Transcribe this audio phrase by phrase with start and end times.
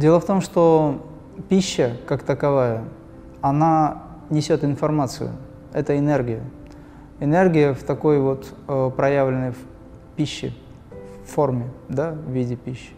[0.00, 1.06] Дело в том, что
[1.50, 2.84] пища как таковая,
[3.42, 5.28] она несет информацию,
[5.74, 6.40] это энергия.
[7.20, 9.58] Энергия в такой вот э, проявленной в
[10.16, 10.54] пище,
[11.26, 12.92] в форме, да, в виде пищи.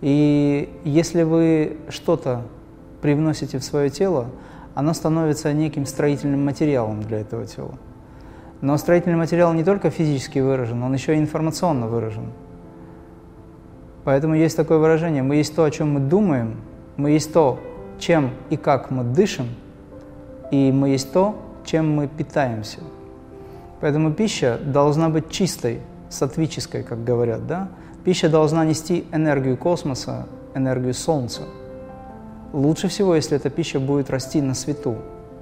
[0.00, 2.44] И если вы что-то
[3.02, 4.28] привносите в свое тело,
[4.74, 7.74] оно становится неким строительным материалом для этого тела.
[8.62, 12.32] Но строительный материал не только физически выражен, он еще и информационно выражен.
[14.04, 16.56] Поэтому есть такое выражение, мы есть то, о чем мы думаем,
[16.96, 17.60] мы есть то,
[17.98, 19.46] чем и как мы дышим,
[20.50, 22.80] и мы есть то, чем мы питаемся.
[23.80, 27.68] Поэтому пища должна быть чистой, сатвической, как говорят, да?
[28.04, 31.42] Пища должна нести энергию космоса, энергию Солнца.
[32.52, 34.96] Лучше всего, если эта пища будет расти на свету,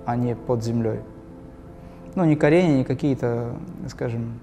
[0.05, 1.01] а не под землей.
[2.15, 3.55] Ну, не коренья, не какие-то,
[3.89, 4.41] скажем,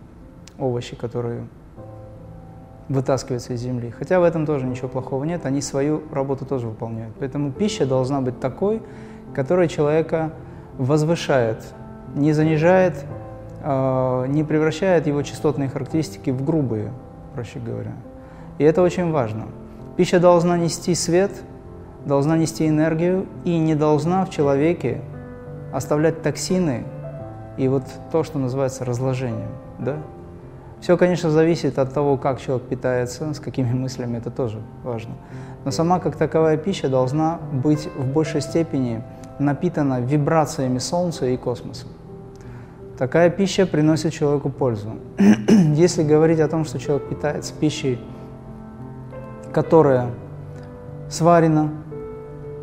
[0.58, 1.48] овощи, которые
[2.90, 3.92] вытаскиваются из земли.
[3.92, 7.14] Хотя в этом тоже ничего плохого нет, они свою работу тоже выполняют.
[7.20, 8.82] Поэтому пища должна быть такой,
[9.34, 10.32] которая человека
[10.78, 11.64] возвышает,
[12.16, 13.06] не занижает,
[13.64, 16.92] э, не превращает его частотные характеристики в грубые,
[17.34, 17.94] проще говоря.
[18.58, 19.48] И это очень важно.
[19.98, 21.32] Пища должна нести свет,
[22.06, 25.02] должна нести энергию и не должна в человеке
[25.74, 26.86] оставлять токсины
[27.58, 29.50] и вот то, что называется разложением.
[29.80, 29.98] Да?
[30.82, 35.16] Все, конечно, зависит от того, как человек питается, с какими мыслями, это тоже важно.
[35.66, 39.04] Но сама как таковая пища должна быть в большей степени
[39.40, 41.88] напитана вибрациями Солнца и космоса.
[42.98, 44.94] Такая пища приносит человеку пользу.
[45.76, 48.00] Если говорить о том, что человек питается пищей,
[49.52, 50.10] которая
[51.10, 51.72] сварена,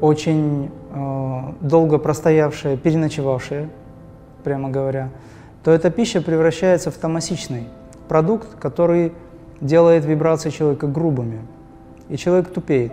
[0.00, 3.68] очень э, долго простоявшая, переночевавшая,
[4.42, 5.10] прямо говоря,
[5.62, 7.68] то эта пища превращается в томасичный
[8.08, 9.12] продукт, который
[9.60, 11.41] делает вибрации человека грубыми,
[12.08, 12.92] и человек тупеет.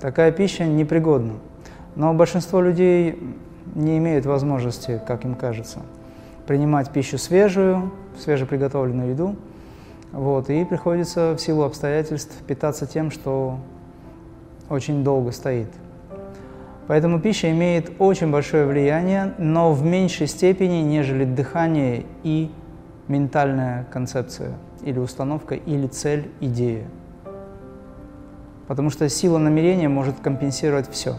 [0.00, 1.34] Такая пища непригодна.
[1.94, 3.18] Но большинство людей
[3.74, 5.80] не имеют возможности, как им кажется,
[6.46, 9.36] принимать пищу свежую, свежеприготовленную еду,
[10.12, 13.58] вот, и приходится в силу обстоятельств питаться тем, что
[14.68, 15.68] очень долго стоит.
[16.86, 22.50] Поэтому пища имеет очень большое влияние, но в меньшей степени, нежели дыхание и
[23.12, 24.52] ментальная концепция
[24.82, 26.86] или установка, или цель, идея.
[28.66, 31.16] Потому что сила намерения может компенсировать все.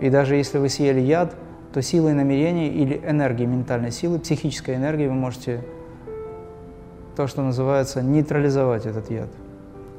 [0.00, 1.34] И даже если вы съели яд,
[1.72, 5.64] то силой намерения или энергией ментальной силы, психической энергией вы можете
[7.16, 9.28] то, что называется, нейтрализовать этот яд.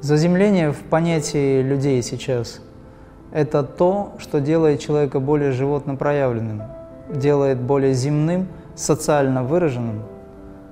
[0.01, 2.59] Заземление в понятии людей сейчас–
[3.31, 6.63] это то, что делает человека более животно проявленным,
[7.09, 10.03] делает более земным, социально выраженным–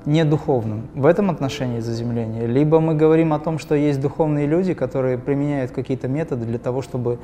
[0.06, 0.88] не духовным.
[0.96, 2.48] В этом отношении заземление.
[2.48, 6.82] Либо мы говорим о том, что есть духовные люди, которые применяют какие-то методы для того,
[6.82, 7.20] чтобы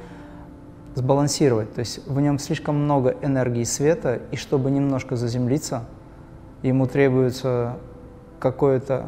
[0.95, 1.73] сбалансировать.
[1.73, 5.83] То есть в нем слишком много энергии света, и чтобы немножко заземлиться,
[6.61, 7.77] ему требуется
[8.39, 9.07] какое-то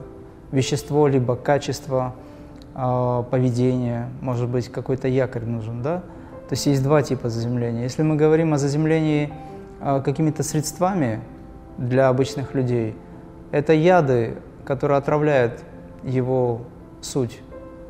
[0.51, 2.15] вещество, либо качество
[2.75, 5.99] э, поведения, может быть, какой-то якорь нужен, да?
[6.47, 7.83] То есть есть два типа заземления.
[7.83, 9.31] Если мы говорим о заземлении
[9.79, 11.21] э, какими-то средствами
[11.77, 12.95] для обычных людей–
[13.51, 15.63] это яды, которые отравляют
[16.03, 16.61] его
[17.01, 17.39] суть,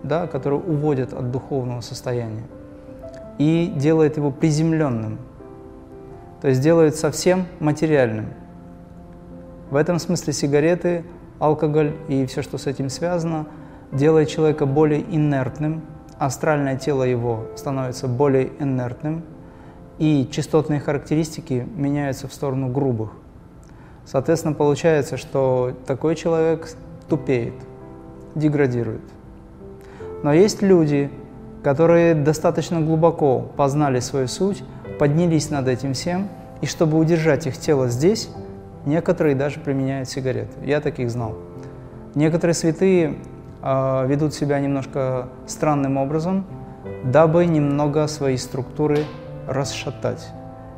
[0.04, 2.44] да, которые уводят от духовного состояния
[3.38, 5.18] и делают его приземленным,
[6.42, 8.28] то есть делают совсем материальным.
[9.72, 11.04] В этом смысле сигареты,
[11.40, 13.48] алкоголь и все, что с этим связано,
[13.92, 15.84] делает человека более инертным,
[16.18, 19.24] астральное тело его становится более инертным,
[20.00, 23.12] и частотные характеристики меняются в сторону грубых.
[24.12, 26.68] Соответственно, получается, что такой человек
[27.08, 27.54] тупеет,
[28.34, 29.04] деградирует.
[30.24, 31.12] Но есть люди,
[31.64, 34.64] которые достаточно глубоко познали свою суть,
[34.98, 36.28] поднялись над этим всем,
[36.62, 38.30] и чтобы удержать их тело здесь,
[38.84, 40.54] некоторые даже применяют сигареты.
[40.66, 41.36] Я таких знал.
[42.16, 43.16] Некоторые святые
[43.62, 46.48] э, ведут себя немножко странным образом,
[47.04, 49.04] дабы немного свои структуры
[49.48, 50.30] расшатать.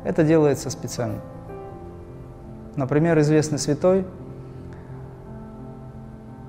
[0.04, 1.20] Это делается специально.
[2.76, 4.06] Например, известный святой,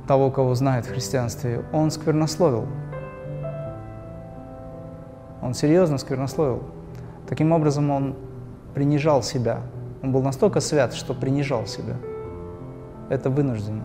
[0.07, 2.67] того, кого знает в христианстве, он сквернословил.
[5.41, 6.63] Он серьезно сквернословил.
[7.27, 8.15] Таким образом, он
[8.73, 9.61] принижал себя.
[10.01, 11.95] Он был настолько свят, что принижал себя.
[13.09, 13.83] Это вынужденно.